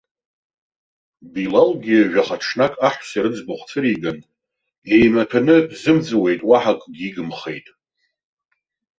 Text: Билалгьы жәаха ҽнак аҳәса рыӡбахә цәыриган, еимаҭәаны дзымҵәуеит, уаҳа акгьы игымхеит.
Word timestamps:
Билалгьы 1.33 1.97
жәаха 2.11 2.37
ҽнак 2.41 2.73
аҳәса 2.87 3.19
рыӡбахә 3.23 3.65
цәыриган, 3.69 4.17
еимаҭәаны 4.95 5.55
дзымҵәуеит, 5.69 6.41
уаҳа 6.49 6.73
акгьы 6.75 7.03
игымхеит. 7.07 7.67